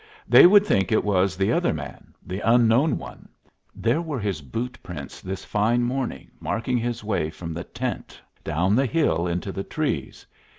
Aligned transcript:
They 0.27 0.47
would 0.47 0.65
think 0.65 0.91
it 0.91 1.03
was 1.03 1.37
the 1.37 1.51
other 1.51 1.73
man 1.75 2.15
the 2.25 2.39
unknown 2.39 2.97
one. 2.97 3.29
There 3.75 4.01
were 4.01 4.17
his 4.19 4.41
boot 4.41 4.81
prints 4.81 5.21
this 5.21 5.45
fine 5.45 5.83
morning, 5.83 6.31
marking 6.39 6.79
his 6.79 7.03
way 7.03 7.29
from 7.29 7.53
the 7.53 7.65
tent 7.65 8.19
down 8.43 8.75
the 8.75 8.87
hill 8.87 9.27
into 9.27 9.51
the 9.51 9.63
trees. 9.63 10.25